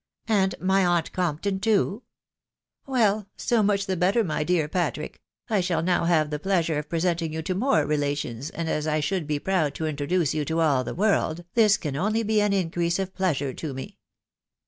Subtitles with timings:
[0.29, 2.01] and my aunt Compton, too!...•
[2.91, 6.89] Well, so much the better, my dear Patrick; I shall now have the pleasure of
[6.89, 10.59] presenting you to more relations, and as I should be proud to introduce you to
[10.59, 13.99] all the world, this can only be an increase of pleasure to me.